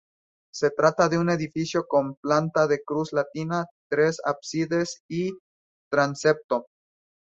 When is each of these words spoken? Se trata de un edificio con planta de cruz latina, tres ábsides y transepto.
Se 0.51 0.71
trata 0.71 1.09
de 1.09 1.19
un 1.19 1.29
edificio 1.29 1.85
con 1.87 2.15
planta 2.15 2.65
de 2.65 2.81
cruz 2.83 3.13
latina, 3.13 3.67
tres 3.87 4.19
ábsides 4.25 5.03
y 5.07 5.29
transepto. 5.91 6.65